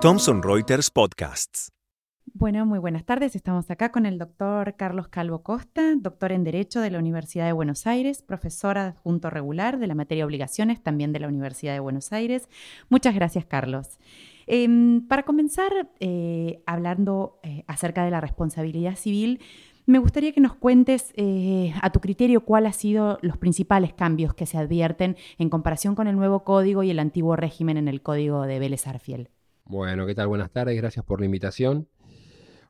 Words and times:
Thomson 0.00 0.42
Reuters 0.42 0.90
Podcasts. 0.90 1.70
Bueno, 2.32 2.64
muy 2.64 2.78
buenas 2.78 3.04
tardes. 3.04 3.36
Estamos 3.36 3.70
acá 3.70 3.92
con 3.92 4.06
el 4.06 4.16
doctor 4.16 4.76
Carlos 4.76 5.08
Calvo 5.08 5.42
Costa, 5.42 5.94
doctor 5.94 6.32
en 6.32 6.42
Derecho 6.42 6.80
de 6.80 6.90
la 6.90 7.00
Universidad 7.00 7.44
de 7.44 7.52
Buenos 7.52 7.86
Aires, 7.86 8.22
profesor 8.22 8.78
adjunto 8.78 9.28
regular 9.28 9.78
de 9.78 9.88
la 9.88 9.94
materia 9.94 10.24
obligaciones 10.24 10.82
también 10.82 11.12
de 11.12 11.20
la 11.20 11.28
Universidad 11.28 11.74
de 11.74 11.80
Buenos 11.80 12.10
Aires. 12.14 12.48
Muchas 12.88 13.14
gracias, 13.14 13.44
Carlos. 13.44 13.98
Em, 14.46 15.06
para 15.06 15.24
comenzar, 15.24 15.90
eh, 16.00 16.62
hablando 16.64 17.40
eh, 17.42 17.64
acerca 17.66 18.06
de 18.06 18.10
la 18.10 18.22
responsabilidad 18.22 18.96
civil, 18.96 19.40
me 19.86 19.98
gustaría 19.98 20.32
que 20.32 20.40
nos 20.40 20.54
cuentes 20.54 21.12
eh, 21.16 21.72
a 21.80 21.90
tu 21.90 22.00
criterio 22.00 22.40
cuáles 22.44 22.74
han 22.74 22.80
sido 22.80 23.18
los 23.22 23.38
principales 23.38 23.94
cambios 23.94 24.34
que 24.34 24.44
se 24.44 24.58
advierten 24.58 25.16
en 25.38 25.48
comparación 25.48 25.94
con 25.94 26.08
el 26.08 26.16
nuevo 26.16 26.44
código 26.44 26.82
y 26.82 26.90
el 26.90 26.98
antiguo 26.98 27.36
régimen 27.36 27.76
en 27.76 27.88
el 27.88 28.02
código 28.02 28.42
de 28.42 28.58
Vélez 28.58 28.86
Arfiel. 28.86 29.30
Bueno, 29.64 30.06
¿qué 30.06 30.14
tal? 30.14 30.28
Buenas 30.28 30.50
tardes, 30.50 30.76
gracias 30.76 31.04
por 31.04 31.20
la 31.20 31.26
invitación. 31.26 31.88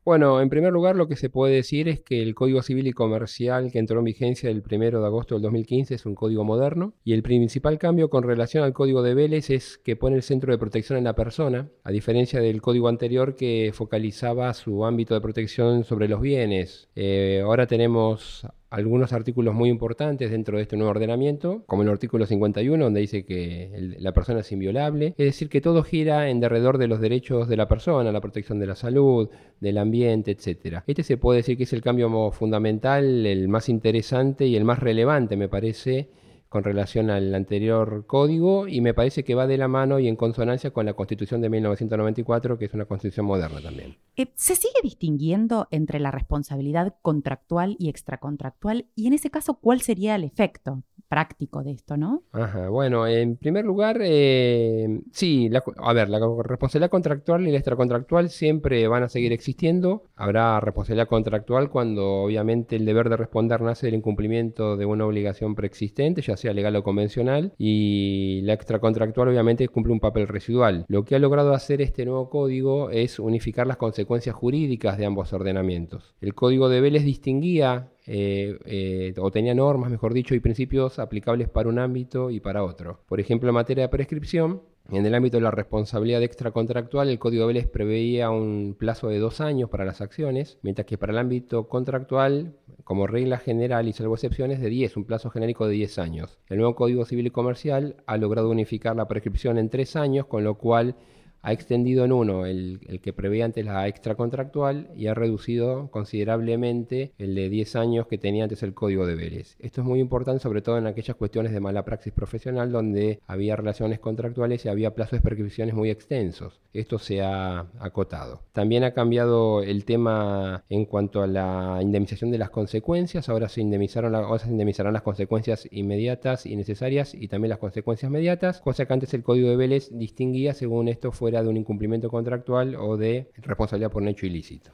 Bueno, 0.06 0.41
en 0.41 0.48
primer 0.48 0.73
lugar 0.73 0.95
lo 0.95 1.09
que 1.09 1.16
se 1.16 1.30
puede 1.30 1.56
decir 1.56 1.88
es 1.88 2.01
que 2.01 2.23
el 2.23 2.37
Código 2.37 2.62
Civil 2.62 2.87
y 2.87 2.92
Comercial 2.92 3.73
que 3.73 3.80
entró 3.80 3.98
en 3.98 4.05
vigencia 4.05 4.48
el 4.48 4.62
1 4.62 5.01
de 5.01 5.05
agosto 5.05 5.34
del 5.34 5.42
2015 5.42 5.96
es 5.96 6.06
un 6.06 6.15
código 6.15 6.45
moderno 6.45 6.95
y 7.02 7.12
el 7.12 7.24
principal 7.24 7.77
cambio 7.80 8.09
con 8.09 8.23
relación 8.23 8.62
al 8.62 8.73
Código 8.73 9.02
de 9.02 9.15
Vélez 9.15 9.51
es 9.51 9.79
que 9.79 9.96
pone 9.96 10.15
el 10.15 10.23
centro 10.23 10.52
de 10.52 10.59
protección 10.59 10.96
en 10.96 11.02
la 11.02 11.16
persona, 11.16 11.70
a 11.82 11.91
diferencia 11.91 12.41
del 12.41 12.62
código 12.62 12.87
anterior 12.87 13.34
que 13.34 13.73
focalizaba 13.74 14.55
su 14.55 14.84
ámbito 14.84 15.12
de 15.15 15.20
protección 15.20 15.82
sobre 15.82 16.07
los 16.07 16.20
bienes. 16.20 16.88
Eh, 16.95 17.41
ahora 17.43 17.66
tenemos 17.66 18.46
algunos 18.77 19.15
artículos 19.15 19.55
muy 19.55 19.71
importantes 19.71 20.30
dentro 20.30 20.59
de 20.59 20.65
este 20.65 20.77
nuevo 20.77 20.91
ordenamiento, 20.91 21.62
como 21.65 21.83
el 21.83 21.89
artículo 21.89 22.27
51, 22.27 22.85
donde 22.85 23.01
dice 23.01 23.25
que 23.25 23.71
la 23.99 24.12
persona 24.12 24.41
es 24.41 24.52
inviolable, 24.52 25.15
es 25.16 25.25
decir, 25.25 25.49
que 25.49 25.62
todo 25.62 25.83
gira 25.83 26.29
en 26.29 26.41
derredor 26.41 26.77
de 26.77 26.87
los 26.87 27.01
derechos 27.01 27.49
de 27.49 27.57
la 27.57 27.69
persona, 27.69 28.13
la 28.13 28.21
protección 28.21 28.59
de 28.59 28.66
la 28.66 28.77
salud, 28.77 29.30
del 29.60 29.79
ambiente, 29.79 30.32
etc. 30.32 30.82
Este 30.87 31.02
se 31.04 31.16
puede 31.16 31.38
decir 31.38 31.57
que 31.57 31.63
es 31.63 31.73
el 31.73 31.80
cambio 31.80 32.30
fundamental, 32.32 33.24
el 33.24 33.49
más 33.49 33.71
interesante 33.71 34.47
y 34.47 34.57
el 34.57 34.66
más 34.66 34.79
relevante, 34.79 35.38
me 35.38 35.49
parece, 35.49 36.10
con 36.49 36.65
relación 36.65 37.11
al 37.11 37.35
anterior 37.35 38.07
código 38.07 38.69
y 38.69 38.80
me 38.80 38.95
parece 38.95 39.25
que 39.25 39.35
va 39.35 39.47
de 39.47 39.59
la 39.59 39.69
mano 39.69 39.99
y 39.99 40.09
en 40.09 40.16
consonancia 40.16 40.73
con 40.73 40.87
la 40.87 40.95
Constitución 40.95 41.41
de 41.41 41.51
1994, 41.51 42.59
que 42.59 42.66
es 42.66 42.75
una 42.75 42.85
constitución 42.85 43.27
moderna 43.27 43.61
también. 43.61 43.97
Eh, 44.16 44.33
¿Se 44.35 44.55
sigue 44.55 44.80
distinguiendo 44.83 45.69
entre 45.71 46.01
la 46.01 46.11
responsabilidad 46.11 46.95
contractual 47.03 47.77
y 47.79 47.88
extracontractual? 47.88 48.87
Y 48.95 49.07
en 49.07 49.13
ese 49.15 49.30
caso, 49.30 49.55
¿cuál 49.55 49.80
sería 49.80 50.15
el 50.15 50.25
efecto? 50.25 50.83
Práctico 51.09 51.62
de 51.62 51.73
esto, 51.73 51.96
¿no? 51.96 52.23
Ajá, 52.32 52.68
bueno, 52.68 53.07
en 53.07 53.37
primer 53.37 53.65
lugar, 53.65 53.99
eh, 54.02 55.01
sí, 55.13 55.51
a 55.76 55.93
ver, 55.93 56.09
la 56.09 56.18
responsabilidad 56.43 56.90
contractual 56.90 57.46
y 57.46 57.51
la 57.51 57.59
extracontractual 57.59 58.30
siempre 58.30 58.87
van 58.88 59.04
a 59.04 59.09
seguir 59.09 59.32
existiendo. 59.32 60.04
Habrá 60.16 60.60
responsabilidad 60.60 61.09
contractual 61.09 61.71
cuando 61.71 62.23
obviamente 62.24 62.76
el 62.76 62.85
deber 62.85 63.09
de 63.09 63.16
responder 63.16 63.60
nace 63.60 63.87
del 63.87 63.96
incumplimiento 63.96 64.76
de 64.76 64.87
una 64.87 65.06
obligación 65.06 65.54
preexistente, 65.54 66.22
ya 66.22 66.37
sea 66.37 66.53
legal 66.53 66.76
o 66.76 66.82
convencional, 66.82 67.53
y 67.59 68.41
la 68.43 68.54
extracontractual 68.54 69.28
obviamente 69.28 69.69
cumple 69.69 69.93
un 69.93 70.00
papel 70.00 70.28
residual. 70.28 70.84
Lo 70.88 71.04
que 71.04 71.15
ha 71.15 71.19
logrado 71.19 71.53
hacer 71.53 71.81
este 71.81 72.04
nuevo 72.04 72.31
código 72.31 72.91
es 72.91 73.19
unificar 73.19 73.66
las 73.66 73.76
consecuencias 73.76 74.34
jurídicas 74.34 74.98
de 74.98 75.06
ambos 75.06 75.32
ordenamientos. 75.32 76.15
El 76.20 76.34
código 76.34 76.69
de 76.69 76.81
Vélez 76.81 77.04
distinguía 77.04 77.91
eh, 78.06 78.59
eh, 78.65 79.15
o 79.19 79.31
tenía 79.31 79.54
normas, 79.54 79.91
mejor 79.91 80.15
dicho, 80.15 80.34
y 80.34 80.41
principios 80.41 80.99
aplicables 80.99 81.49
para 81.49 81.69
un 81.69 81.78
ámbito 81.78 82.31
y 82.31 82.41
para 82.41 82.62
otro. 82.62 83.00
Por 83.09 83.21
ejemplo, 83.21 83.48
en 83.48 83.54
materia 83.54 83.84
de 83.84 83.88
prescripción, 83.88 84.62
en 84.93 85.04
el 85.04 85.15
ámbito 85.16 85.38
de 85.38 85.43
la 85.43 85.50
responsabilidad 85.50 86.22
extracontractual, 86.22 87.09
el 87.09 87.19
Código 87.19 87.48
Vélez 87.48 87.66
preveía 87.66 88.31
un 88.31 88.76
plazo 88.78 89.09
de 89.09 89.19
dos 89.19 89.41
años 89.41 89.69
para 89.69 89.84
las 89.84 90.00
acciones, 90.00 90.59
mientras 90.62 90.87
que 90.87 90.97
para 90.97 91.12
el 91.12 91.19
ámbito 91.19 91.69
contractual, 91.69 92.54
como 92.84 93.08
regla 93.08 93.38
general 93.38 93.88
y 93.88 93.92
salvo 93.92 94.14
excepciones, 94.14 94.60
de 94.60 94.69
10, 94.69 94.97
un 94.97 95.04
plazo 95.04 95.31
genérico 95.31 95.66
de 95.66 95.75
10 95.75 95.98
años. 95.98 96.38
El 96.48 96.58
nuevo 96.58 96.76
Código 96.76 97.04
Civil 97.04 97.26
y 97.26 97.31
Comercial 97.31 97.97
ha 98.06 98.16
logrado 98.16 98.48
unificar 98.48 98.94
la 98.94 99.08
prescripción 99.08 99.58
en 99.58 99.70
tres 99.70 99.97
años, 99.97 100.26
con 100.26 100.44
lo 100.44 100.54
cual 100.54 100.94
ha 101.42 101.52
extendido 101.52 102.04
en 102.04 102.12
uno 102.12 102.47
el, 102.47 103.00
que 103.02 103.12
prevé 103.12 103.42
antes 103.42 103.64
la 103.64 103.86
extracontractual 103.88 104.88
y 104.97 105.06
ha 105.06 105.14
reducido 105.14 105.91
considerablemente 105.91 107.12
el 107.19 107.34
de 107.34 107.48
10 107.48 107.76
años 107.76 108.06
que 108.06 108.19
tenía 108.19 108.44
antes 108.44 108.62
el 108.62 108.74
código 108.74 109.06
de 109.06 109.14
Vélez. 109.14 109.56
Esto 109.58 109.80
es 109.80 109.86
muy 109.86 110.00
importante 110.00 110.42
sobre 110.42 110.62
todo 110.62 110.78
en 110.78 110.86
aquellas 110.86 111.16
cuestiones 111.16 111.52
de 111.52 111.60
mala 111.60 111.84
praxis 111.84 112.12
profesional 112.12 112.72
donde 112.72 113.20
había 113.26 113.56
relaciones 113.56 114.00
contractuales 114.00 114.64
y 114.64 114.69
había 114.69 114.94
plazos 114.94 115.19
de 115.19 115.20
prescripciones 115.20 115.75
muy 115.75 115.91
extensos. 115.91 116.60
Esto 116.72 116.98
se 116.98 117.22
ha 117.22 117.66
acotado. 117.78 118.42
También 118.52 118.84
ha 118.84 118.92
cambiado 118.92 119.62
el 119.62 119.84
tema 119.84 120.64
en 120.69 120.84
cuanto 120.84 121.22
a 121.22 121.26
la 121.26 121.78
indemnización 121.80 122.30
de 122.30 122.38
las 122.38 122.50
consecuencias. 122.50 123.28
Ahora 123.28 123.48
se, 123.48 123.60
indemnizaron 123.60 124.14
ahora 124.14 124.38
se 124.38 124.50
indemnizarán 124.50 124.92
las 124.92 125.02
consecuencias 125.02 125.69
inmediatas 125.70 126.46
y 126.46 126.56
necesarias 126.56 127.14
y 127.14 127.28
también 127.28 127.50
las 127.50 127.58
consecuencias 127.58 128.10
mediatas, 128.10 128.60
cosa 128.60 128.86
que 128.86 128.92
antes 128.92 129.14
el 129.14 129.22
código 129.22 129.48
de 129.48 129.56
Vélez 129.56 129.91
distinguía 129.92 130.54
según 130.54 130.88
esto 130.88 131.12
fuera 131.26 131.42
de 131.42 131.48
un 131.48 131.56
incumplimiento 131.56 132.09
contractual 132.09 132.76
o 132.76 132.97
de 132.97 133.32
responsabilidad 133.38 133.91
por 133.91 134.00
un 134.00 134.06
hecho 134.06 134.26
ilícito. 134.26 134.70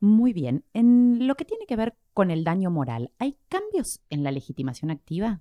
Muy 0.00 0.34
bien. 0.34 0.62
En 0.74 1.26
lo 1.26 1.34
que 1.34 1.46
tiene 1.46 1.64
que 1.64 1.76
ver 1.76 1.94
con 2.12 2.30
el 2.30 2.44
daño 2.44 2.70
moral, 2.70 3.10
¿hay 3.18 3.38
cambios 3.48 4.02
en 4.10 4.22
la 4.22 4.30
legitimación 4.30 4.90
activa? 4.90 5.40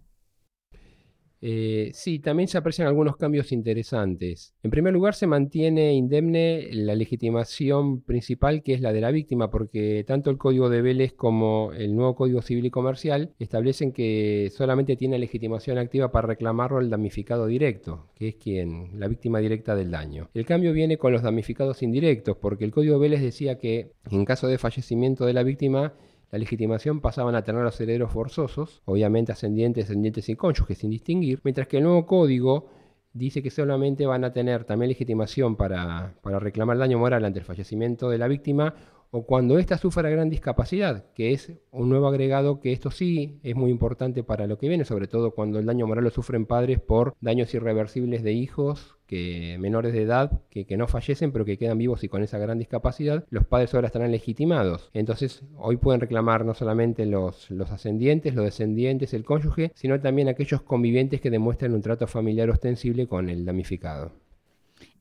Eh, 1.46 1.92
sí, 1.94 2.20
también 2.20 2.48
se 2.48 2.58
aprecian 2.58 2.88
algunos 2.88 3.18
cambios 3.18 3.52
interesantes. 3.52 4.56
En 4.64 4.72
primer 4.72 4.94
lugar, 4.94 5.14
se 5.14 5.28
mantiene 5.28 5.94
indemne 5.94 6.70
la 6.72 6.96
legitimación 6.96 8.02
principal, 8.02 8.64
que 8.64 8.74
es 8.74 8.80
la 8.80 8.94
de 8.94 9.02
la 9.02 9.12
víctima, 9.12 9.50
porque 9.50 10.06
tanto 10.08 10.30
el 10.30 10.38
Código 10.38 10.70
de 10.70 10.82
Vélez 10.82 11.12
como 11.12 11.74
el 11.74 11.98
nuevo 11.98 12.16
Código 12.16 12.42
Civil 12.42 12.68
y 12.68 12.70
Comercial 12.70 13.34
establecen 13.40 13.92
que 13.92 14.50
solamente 14.56 14.96
tiene 14.96 15.20
legitimación 15.20 15.78
activa 15.78 16.14
para 16.14 16.30
reclamarlo 16.30 16.80
el 16.80 16.90
damnificado 16.90 17.46
directo, 17.46 18.08
que 18.16 18.30
es 18.30 18.36
quien, 18.36 18.98
la 18.98 19.10
víctima 19.10 19.40
directa 19.40 19.76
del 19.76 19.92
daño. 19.92 20.30
El 20.34 20.46
cambio 20.46 20.72
viene 20.72 20.98
con 20.98 21.12
los 21.12 21.24
damnificados 21.24 21.84
indirectos, 21.84 22.38
porque 22.38 22.64
el 22.64 22.72
Código 22.72 22.94
de 22.94 23.02
Vélez 23.02 23.22
decía 23.22 23.58
que 23.58 23.92
en 24.10 24.24
caso 24.24 24.48
de 24.48 24.58
fallecimiento 24.58 25.26
de 25.26 25.34
la 25.34 25.44
víctima, 25.44 25.94
la 26.34 26.40
legitimación 26.40 27.00
pasaban 27.00 27.36
a 27.36 27.44
tener 27.44 27.62
los 27.62 27.80
herederos 27.80 28.12
forzosos, 28.12 28.82
obviamente 28.86 29.32
ascendientes, 29.32 29.86
descendientes 29.86 30.30
y 30.30 30.36
cónyuges 30.36 30.80
sin 30.80 30.90
distinguir, 30.90 31.40
mientras 31.44 31.68
que 31.68 31.78
el 31.78 31.84
nuevo 31.84 32.08
código 32.08 32.72
dice 33.14 33.44
que 33.44 33.52
solamente 33.52 34.08
van 34.08 34.24
a 34.24 34.34
tener 34.34 34.64
también 34.64 34.90
legitimación 34.90 35.56
para, 35.56 36.16
para 36.24 36.40
reclamar 36.40 36.80
daño 36.80 36.98
moral 36.98 37.24
ante 37.24 37.38
el 37.38 37.46
fallecimiento 37.46 38.10
de 38.10 38.18
la 38.18 38.28
víctima 38.28 38.74
o 39.16 39.28
cuando 39.28 39.60
ésta 39.60 39.78
sufra 39.78 40.10
gran 40.10 40.32
discapacidad, 40.32 41.06
que 41.14 41.34
es 41.34 41.52
un 41.70 41.88
nuevo 41.88 42.08
agregado 42.08 42.60
que 42.60 42.72
esto 42.72 42.90
sí 42.90 43.40
es 43.44 43.56
muy 43.56 43.70
importante 43.70 44.24
para 44.24 44.48
lo 44.48 44.58
que 44.58 44.68
viene, 44.68 44.86
sobre 44.86 45.06
todo 45.06 45.36
cuando 45.36 45.60
el 45.60 45.68
daño 45.68 45.86
moral 45.86 46.06
lo 46.06 46.10
sufren 46.10 46.48
padres 46.48 46.80
por 46.80 47.14
daños 47.22 47.54
irreversibles 47.54 48.24
de 48.24 48.34
hijos 48.34 48.98
que 49.06 49.58
menores 49.60 49.94
de 49.94 50.02
edad 50.02 50.42
que, 50.50 50.66
no 50.78 50.88
fallecen 50.88 51.32
pero 51.32 51.46
que 51.46 51.60
quedan 51.60 51.78
vivos 51.78 52.04
y 52.04 52.10
con 52.10 52.24
esa 52.24 52.40
gran 52.40 52.58
discapacidad, 52.58 53.24
los 53.30 53.46
padres 53.46 53.76
ahora 53.76 53.86
estarán 53.86 54.10
legitimados. 54.10 54.90
Entonces 54.94 55.44
hoy 55.58 55.78
pueden 55.78 56.02
reclamar 56.02 56.44
no 56.44 56.56
solamente 56.56 57.06
los, 57.06 57.52
los 57.52 57.70
ascendientes, 57.70 58.34
los 58.34 58.46
descendientes, 58.46 59.14
el 59.14 59.26
cónyuge, 59.26 59.74
sino 59.76 60.02
también 60.02 60.28
aquellos 60.28 60.64
convivientes 60.64 61.22
que 61.22 61.30
demuestran 61.30 61.76
un 61.76 61.84
trato 61.84 62.08
familiar 62.08 62.50
ostensible 62.50 63.06
con 63.06 63.30
el 63.30 63.46
damnificado. 63.46 64.23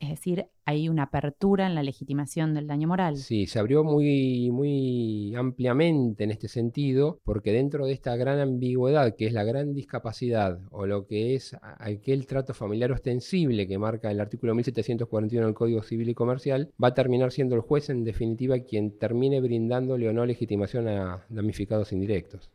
Es 0.03 0.09
decir, 0.09 0.47
hay 0.65 0.89
una 0.89 1.05
apertura 1.05 1.65
en 1.65 1.77
la 1.77 1.85
legitimación 1.85 2.55
del 2.55 2.67
daño 2.67 2.89
moral. 2.89 3.17
Sí, 3.19 3.47
se 3.47 3.61
abrió 3.61 3.85
muy, 3.85 4.51
muy 4.51 5.33
ampliamente 5.37 6.25
en 6.25 6.33
este 6.33 6.49
sentido, 6.49 7.21
porque 7.23 7.53
dentro 7.53 7.87
de 7.87 7.93
esta 7.93 8.17
gran 8.17 8.41
ambigüedad, 8.41 9.15
que 9.15 9.27
es 9.27 9.33
la 9.33 9.45
gran 9.45 9.75
discapacidad, 9.75 10.59
o 10.73 10.87
lo 10.87 11.07
que 11.07 11.37
es 11.37 11.57
aquel 11.79 12.27
trato 12.27 12.53
familiar 12.53 12.91
ostensible 12.91 13.69
que 13.69 13.79
marca 13.79 14.11
el 14.11 14.21
artículo 14.21 14.56
1741 14.56 15.47
del 15.47 15.55
Código 15.55 15.85
Civil 15.85 16.09
y 16.09 16.15
Comercial, 16.15 16.73
va 16.82 16.88
a 16.88 16.94
terminar 16.94 17.31
siendo 17.31 17.55
el 17.55 17.61
juez 17.61 17.88
en 17.88 18.03
definitiva 18.03 18.59
quien 18.59 18.99
termine 18.99 19.41
brindándole 19.41 20.09
o 20.09 20.12
no 20.12 20.26
legitimación 20.26 20.88
a 20.88 21.25
damnificados 21.29 21.93
indirectos. 21.93 22.50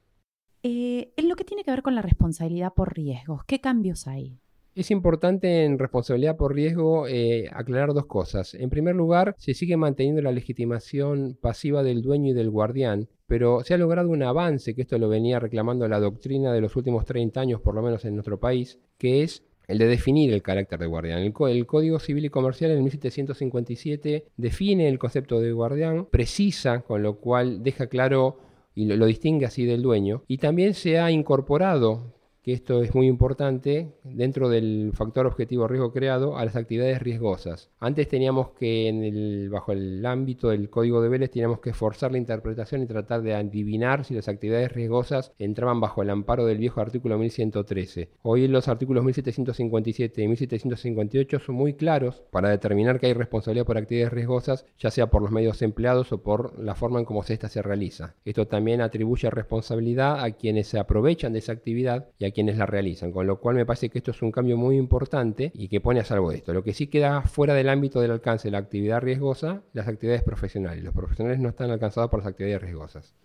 Eh, 0.64 1.14
en 1.16 1.30
lo 1.30 1.38
que 1.38 1.46
tiene 1.46 1.64
que 1.64 1.72
ver 1.72 1.82
con 1.82 1.96
la 1.96 2.02
responsabilidad 2.02 2.74
por 2.74 2.94
riesgos, 2.94 3.46
¿qué 3.46 3.62
cambios 3.62 4.06
hay? 4.06 4.38
Es 4.78 4.92
importante 4.92 5.66
en 5.66 5.80
responsabilidad 5.80 6.38
por 6.38 6.54
riesgo 6.54 7.08
eh, 7.08 7.50
aclarar 7.52 7.96
dos 7.96 8.06
cosas. 8.06 8.54
En 8.54 8.70
primer 8.70 8.96
lugar, 8.96 9.34
se 9.40 9.56
sigue 9.56 9.76
manteniendo 9.76 10.22
la 10.22 10.32
legitimación 10.32 11.36
pasiva 11.42 11.82
del 11.82 12.04
dueño 12.04 12.30
y 12.30 12.34
del 12.36 12.52
guardián, 12.52 13.10
pero 13.26 13.64
se 13.64 13.74
ha 13.74 13.80
logrado 13.80 14.10
un 14.10 14.22
avance, 14.22 14.76
que 14.76 14.84
esto 14.84 15.00
lo 15.00 15.10
venía 15.10 15.40
reclamando 15.40 15.88
la 15.88 16.00
doctrina 16.00 16.54
de 16.54 16.62
los 16.62 16.76
últimos 16.76 17.06
30 17.06 17.42
años, 17.42 17.60
por 17.60 17.74
lo 17.74 17.82
menos 17.82 18.06
en 18.06 18.14
nuestro 18.14 18.40
país, 18.40 18.78
que 19.00 19.24
es 19.24 19.42
el 19.68 19.80
de 19.80 19.88
definir 19.88 20.32
el 20.32 20.44
carácter 20.44 20.78
de 20.78 20.86
guardián. 20.86 21.24
El, 21.24 21.34
Código 21.34 21.98
Civil 21.98 22.26
y 22.26 22.30
Comercial 22.30 22.70
en 22.70 22.84
1757 22.84 24.28
define 24.38 24.90
el 24.90 25.00
concepto 25.00 25.40
de 25.40 25.54
guardián, 25.54 26.06
precisa, 26.06 26.82
con 26.82 27.02
lo 27.02 27.18
cual 27.18 27.64
deja 27.64 27.88
claro 27.88 28.42
y 28.76 28.86
lo 28.86 29.08
distingue 29.08 29.48
así 29.48 29.66
del 29.66 29.82
dueño, 29.82 30.22
y 30.28 30.38
también 30.38 30.76
se 30.76 31.00
ha 31.00 31.10
incorporado 31.10 32.14
que 32.48 32.54
esto 32.54 32.82
es 32.82 32.96
muy 32.96 33.08
importante 33.08 33.92
dentro 34.06 34.48
del 34.48 34.92
factor 34.94 35.26
objetivo 35.26 35.68
riesgo 35.68 35.92
creado 35.92 36.38
a 36.38 36.46
las 36.46 36.56
actividades 36.56 37.02
riesgosas. 37.02 37.70
Antes 37.78 38.08
teníamos 38.08 38.52
que, 38.52 39.50
bajo 39.52 39.74
el 39.74 40.06
ámbito 40.06 40.48
del 40.48 40.70
código 40.70 41.02
de 41.02 41.10
Vélez, 41.10 41.30
teníamos 41.30 41.60
que 41.60 41.74
forzar 41.74 42.14
la 42.14 42.20
interpretación 42.20 42.82
y 42.82 42.86
tratar 42.86 43.22
de 43.22 43.36
adivinar 43.36 44.06
si 44.06 44.14
las 44.14 44.30
actividades 44.30 44.72
riesgosas 44.72 45.34
entraban 45.38 45.82
bajo 45.82 46.02
el 46.02 46.10
amparo 46.10 46.46
del 46.46 46.60
viejo 46.60 46.80
artículo 46.80 47.18
1113. 47.18 48.12
Hoy 48.22 48.48
los 48.48 48.70
artículos 48.70 49.04
1757 49.04 50.22
y 50.22 50.28
1758 50.30 51.40
son 51.40 51.56
muy 51.56 51.74
claros 51.74 52.24
para 52.32 52.50
determinar 52.50 53.02
que 53.02 53.08
hay 53.08 53.14
responsabilidad 53.14 53.66
por 53.66 53.78
actividades 53.78 54.14
riesgosas, 54.14 54.66
ya 54.80 54.90
sea 54.90 55.08
por 55.08 55.22
los 55.22 55.32
medios 55.32 55.62
empleados 55.64 56.14
o 56.14 56.24
por 56.24 56.58
la 56.58 56.76
forma 56.76 57.00
en 57.00 57.06
cómo 57.06 57.26
ésta 57.28 57.50
se 57.50 57.62
realiza. 57.62 58.16
Esto 58.24 58.48
también 58.48 58.80
atribuye 58.80 59.30
responsabilidad 59.30 60.24
a 60.24 60.32
quienes 60.32 60.68
se 60.68 60.80
aprovechan 60.80 61.34
de 61.34 61.40
esa 61.40 61.52
actividad 61.52 62.08
y 62.18 62.24
a 62.24 62.37
quienes 62.38 62.60
la 62.60 62.68
realizan, 62.68 63.12
con 63.12 63.26
lo 63.26 63.40
cual 63.40 63.56
me 63.56 63.66
parece 63.66 63.90
que 63.90 63.98
esto 63.98 64.12
es 64.12 64.22
un 64.22 64.32
cambio 64.32 64.58
muy 64.58 64.78
importante 64.78 65.52
y 65.56 65.70
que 65.70 65.82
pone 65.82 66.02
a 66.02 66.04
salvo 66.04 66.32
esto. 66.32 66.54
Lo 66.54 66.64
que 66.64 66.72
sí 66.72 66.86
queda 66.86 67.24
fuera 67.24 67.56
del 67.56 67.68
ámbito 67.68 68.00
del 68.00 68.12
alcance 68.12 68.50
de 68.50 68.52
la 68.52 68.60
actividad 68.60 69.02
riesgosa, 69.02 69.64
las 69.74 69.88
actividades 69.88 70.22
profesionales. 70.22 70.84
Los 70.84 70.94
profesionales 70.94 71.40
no 71.40 71.50
están 71.50 71.72
alcanzados 71.72 72.12
por 72.12 72.20
las 72.20 72.28
actividades 72.28 72.62
riesgosas. 72.62 73.16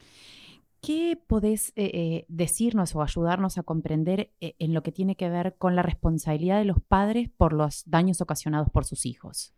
¿Qué 0.81 1.19
podés 1.27 1.75
eh, 1.77 1.91
eh, 1.93 2.25
decirnos 2.29 2.97
o 2.97 3.03
ayudarnos 3.03 3.59
a 3.59 3.65
comprender 3.65 4.31
eh, 4.41 4.55
en 4.59 4.73
lo 4.73 4.83
que 4.83 4.93
tiene 4.93 5.15
que 5.15 5.29
ver 5.29 5.57
con 5.59 5.77
la 5.77 5.83
responsabilidad 5.83 6.59
de 6.59 6.65
los 6.65 6.81
padres 6.81 7.29
por 7.37 7.53
los 7.53 7.83
daños 7.85 8.23
ocasionados 8.23 8.71
por 8.71 8.87
sus 8.87 9.05
hijos? 9.05 9.53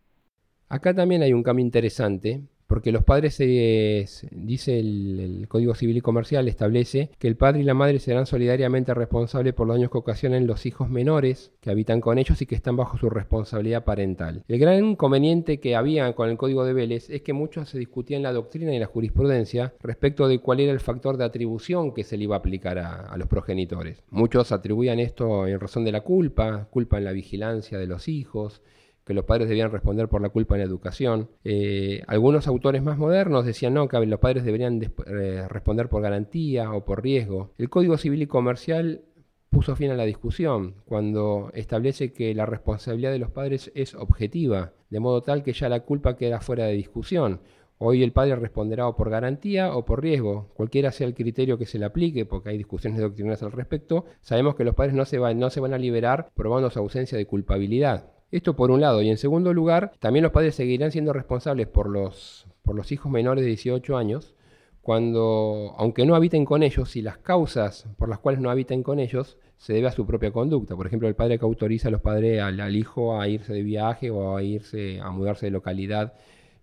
Acá 0.69 0.93
también 0.95 1.23
hay 1.23 1.33
un 1.33 1.45
cambio 1.45 1.65
interesante 1.65 2.43
porque 2.75 2.91
los 2.91 3.05
padres, 3.05 3.39
dice 3.39 4.81
el, 4.81 5.47
Código 5.47 5.77
Civil 5.77 5.99
y 5.99 6.01
Comercial, 6.01 6.49
establece 6.49 7.09
que 7.21 7.29
el 7.29 7.37
padre 7.37 7.61
y 7.61 7.63
la 7.63 7.73
madre 7.73 8.01
serán 8.01 8.27
solidariamente 8.27 8.93
responsables 8.95 9.55
por 9.55 9.69
los 9.69 9.77
daños 9.77 9.93
que 9.93 9.99
ocasionen 9.99 10.49
los 10.49 10.67
hijos 10.67 10.91
menores 10.91 11.53
que 11.61 11.71
habitan 11.71 12.01
con 12.01 12.19
ellos 12.19 12.43
y 12.43 12.47
que 12.47 12.57
están 12.57 12.77
bajo 12.77 12.99
su 12.99 13.09
responsabilidad 13.11 13.85
parental. 13.85 14.43
El 14.49 14.59
gran 14.59 14.85
inconveniente 14.85 15.61
que 15.61 15.77
había 15.77 16.13
con 16.15 16.29
el 16.29 16.37
Código 16.37 16.65
de 16.65 16.73
Vélez 16.73 17.11
es 17.11 17.23
que 17.23 17.33
mucho 17.33 17.65
se 17.65 17.79
discutía 17.79 18.17
en 18.17 18.25
la 18.25 18.33
doctrina 18.33 18.75
y 18.75 18.81
la 18.81 18.87
jurisprudencia 18.87 19.73
respecto 19.81 20.27
de 20.27 20.41
cuál 20.41 20.59
era 20.59 20.73
el 20.73 20.81
factor 20.81 21.17
de 21.17 21.27
atribución 21.27 21.95
que 21.95 22.03
se 22.03 22.17
le 22.17 22.25
iba 22.25 22.35
a 22.35 22.41
aplicar 22.41 22.81
a 22.81 23.17
los 23.17 23.29
progenitores. 23.29 24.03
Muchos 24.11 24.51
atribuían 24.51 24.99
esto 24.99 25.47
en 25.47 25.61
razón 25.61 25.85
de 25.85 25.93
la 25.93 26.01
culpa, 26.01 26.67
culpa 26.73 26.99
en 26.99 27.05
la 27.05 27.13
vigilancia 27.13 27.79
de 27.79 27.87
los 27.87 28.09
hijos, 28.09 28.63
que 29.05 29.15
los 29.15 29.25
padres 29.25 29.49
debían 29.49 29.71
responder 29.71 30.09
por 30.09 30.23
la 30.23 30.31
culpa 30.31 30.55
en 30.55 30.61
la 30.61 30.67
educación. 30.67 31.31
Eh, 31.45 32.03
algunos 32.07 32.47
autores 32.47 32.83
más 32.83 32.99
modernos 32.99 33.45
decían 33.45 33.75
no, 33.75 33.89
que 33.89 33.99
los 34.07 34.21
padres 34.21 34.45
deberían 34.45 34.81
eh, 34.83 35.47
responder 35.49 35.89
por 35.89 36.03
garantía 36.03 36.73
o 36.73 36.85
por 36.85 37.03
riesgo. 37.03 37.53
El 37.59 37.69
Código 37.69 37.97
Civil 37.97 38.23
y 38.23 38.27
Comercial 38.27 39.03
puso 39.51 39.77
fin 39.77 39.91
a 39.91 39.95
la 39.95 40.05
discusión 40.05 40.75
cuando 40.85 41.51
establece 41.55 42.13
que 42.13 42.35
la 42.35 42.45
responsabilidad 42.45 43.13
de 43.13 43.21
los 43.21 43.31
padres 43.31 43.71
es 43.75 43.95
objetiva, 43.95 44.73
de 44.91 45.01
modo 45.01 45.23
tal 45.23 45.45
que 45.45 45.53
ya 45.53 45.69
la 45.69 45.81
culpa 45.81 46.17
queda 46.17 46.41
fuera 46.41 46.65
de 46.65 46.73
discusión. 46.73 47.41
Hoy 47.79 48.03
el 48.03 48.13
padre 48.13 48.37
responderá 48.37 48.89
o 48.89 48.97
por 48.97 49.11
garantía 49.11 49.75
o 49.75 49.85
por 49.85 50.03
riesgo, 50.03 50.51
cualquiera 50.55 50.91
sea 50.91 51.07
el 51.07 51.15
criterio 51.15 51.59
que 51.59 51.67
se 51.67 51.79
le 51.79 51.85
aplique, 51.85 52.25
porque 52.25 52.51
hay 52.51 52.59
discusiones 52.59 53.01
doctrinales 53.01 53.43
al 53.43 53.53
respecto, 53.53 54.07
sabemos 54.23 54.55
que 54.55 54.65
los 54.65 54.75
padres 54.75 54.95
no 54.95 55.05
se, 55.05 55.19
van, 55.19 55.39
no 55.39 55.51
se 55.51 55.61
van 55.61 55.75
a 55.75 55.79
liberar 55.79 56.31
probando 56.35 56.71
su 56.71 56.79
ausencia 56.79 57.19
de 57.19 57.27
culpabilidad. 57.27 58.14
Esto 58.35 58.57
por 58.57 58.73
un 58.73 58.81
lado. 58.81 59.01
Y 59.01 59.11
en 59.11 59.17
segundo 59.17 59.55
lugar, 59.55 59.93
también 60.01 60.25
los 60.25 60.33
padres 60.33 60.57
seguirán 60.57 60.91
siendo 60.91 61.13
responsables 61.13 61.69
por 61.69 61.89
los, 61.89 62.49
por 62.65 62.75
los 62.75 62.91
hijos 62.91 63.13
menores 63.13 63.45
de 63.45 63.49
18 63.51 63.97
años, 63.97 64.35
cuando, 64.83 65.73
aunque 65.79 66.05
no 66.05 66.17
habiten 66.17 66.45
con 66.45 66.65
ellos, 66.65 66.91
si 66.91 67.01
las 67.01 67.17
causas 67.19 67.87
por 67.97 68.09
las 68.09 68.19
cuales 68.19 68.41
no 68.41 68.51
habiten 68.51 68.83
con 68.83 68.99
ellos 68.99 69.39
se 69.57 69.73
debe 69.73 69.87
a 69.87 69.93
su 69.93 70.05
propia 70.05 70.33
conducta. 70.33 70.75
Por 70.75 70.89
ejemplo, 70.89 71.07
el 71.07 71.15
padre 71.15 71.39
que 71.39 71.45
autoriza 71.45 71.87
a 71.87 71.91
los 71.93 72.01
padres 72.01 72.43
al, 72.43 72.75
hijo 72.75 73.21
a 73.21 73.29
irse 73.29 73.53
de 73.53 73.63
viaje 73.63 74.11
o 74.11 74.37
a 74.37 74.43
irse 74.43 74.99
a 75.01 75.11
mudarse 75.13 75.47
de 75.47 75.53
localidad 75.53 76.15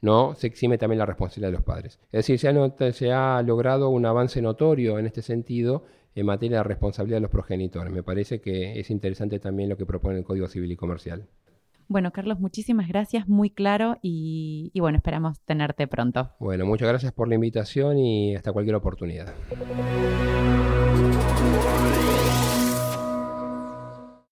no 0.02 0.36
se 0.36 0.48
exime 0.48 0.78
también 0.78 1.00
la 1.00 1.06
responsabilidad 1.06 1.52
de 1.52 1.58
los 1.58 1.64
padres. 1.64 2.00
Es 2.12 2.28
decir, 2.28 2.38
se 2.38 2.50
ha, 2.50 2.92
se 2.92 3.14
ha, 3.14 3.42
logrado 3.44 3.88
un 3.92 4.06
avance 4.06 4.42
notorio 4.42 5.00
en 5.00 5.06
este 5.06 5.22
sentido 5.22 5.86
en 6.16 6.26
materia 6.26 6.58
de 6.58 6.64
responsabilidad 6.64 7.18
de 7.18 7.22
los 7.22 7.32
progenitores. 7.32 7.94
Me 7.94 8.04
parece 8.04 8.42
que 8.42 8.78
es 8.78 8.90
interesante 8.90 9.40
también 9.40 9.70
lo 9.70 9.78
que 9.78 9.86
propone 9.86 10.18
el 10.18 10.26
Código 10.26 10.50
Civil 10.50 10.74
y 10.74 10.76
Comercial. 10.76 11.28
Bueno, 11.92 12.12
Carlos, 12.14 12.40
muchísimas 12.40 12.88
gracias, 12.88 13.28
muy 13.28 13.50
claro 13.50 13.98
y, 14.02 14.72
bueno, 14.80 14.96
esperamos 14.96 15.42
tenerte 15.42 15.88
pronto. 15.88 16.30
Bueno, 16.40 16.66
muchas 16.66 16.88
gracias 16.88 17.12
por 17.12 17.28
la 17.28 17.36
invitación 17.36 17.98
y 17.98 18.34
hasta 18.34 18.54
cualquier 18.54 18.78
oportunidad. 18.78 19.34